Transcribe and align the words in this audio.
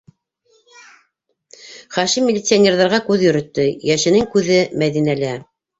Хашим 1.97 2.27
милиционерҙарға 2.31 3.03
күҙ 3.11 3.29
йөрөттө: 3.29 3.71
йәшенең 3.93 4.31
күҙе- 4.35 4.63
Мәҙинәлә. 4.85 5.41